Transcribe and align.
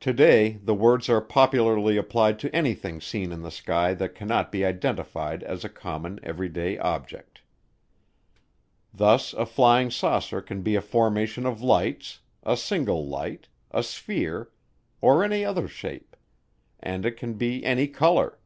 Today 0.00 0.58
the 0.62 0.74
words 0.74 1.08
are 1.08 1.22
popularly 1.22 1.96
applied 1.96 2.38
to 2.40 2.54
anything 2.54 3.00
seen 3.00 3.32
in 3.32 3.40
the 3.40 3.50
sky 3.50 3.94
that 3.94 4.14
cannot 4.14 4.52
be 4.52 4.66
identified 4.66 5.42
as 5.42 5.64
a 5.64 5.70
common, 5.70 6.20
everyday 6.22 6.76
object. 6.76 7.40
Thus 8.92 9.32
a 9.32 9.46
flying 9.46 9.90
saucer 9.90 10.42
can 10.42 10.60
be 10.60 10.74
a 10.76 10.82
formation 10.82 11.46
of 11.46 11.62
lights, 11.62 12.20
a 12.42 12.54
single 12.58 13.08
light, 13.08 13.48
a 13.70 13.82
sphere, 13.82 14.50
or 15.00 15.24
any 15.24 15.42
other 15.42 15.68
shape; 15.68 16.16
and 16.80 17.06
it 17.06 17.12
can 17.16 17.32
be 17.32 17.64
any 17.64 17.88
color. 17.88 18.38